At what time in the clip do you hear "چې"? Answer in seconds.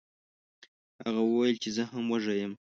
1.63-1.69